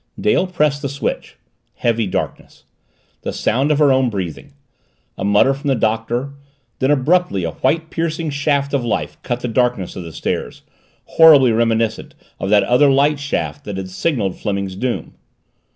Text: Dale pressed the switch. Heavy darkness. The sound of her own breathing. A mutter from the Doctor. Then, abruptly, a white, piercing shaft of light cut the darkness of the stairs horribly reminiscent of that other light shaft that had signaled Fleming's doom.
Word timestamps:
Dale 0.19 0.47
pressed 0.47 0.81
the 0.81 0.89
switch. 0.89 1.37
Heavy 1.75 2.07
darkness. 2.07 2.63
The 3.21 3.31
sound 3.31 3.69
of 3.71 3.77
her 3.77 3.91
own 3.91 4.09
breathing. 4.09 4.53
A 5.15 5.23
mutter 5.23 5.53
from 5.53 5.67
the 5.67 5.75
Doctor. 5.75 6.31
Then, 6.79 6.89
abruptly, 6.89 7.43
a 7.43 7.51
white, 7.51 7.91
piercing 7.91 8.31
shaft 8.31 8.73
of 8.73 8.83
light 8.83 9.17
cut 9.21 9.41
the 9.41 9.47
darkness 9.47 9.95
of 9.95 10.01
the 10.01 10.11
stairs 10.11 10.63
horribly 11.05 11.51
reminiscent 11.51 12.15
of 12.39 12.49
that 12.49 12.63
other 12.63 12.89
light 12.89 13.19
shaft 13.19 13.63
that 13.65 13.77
had 13.77 13.91
signaled 13.91 14.39
Fleming's 14.39 14.75
doom. 14.75 15.13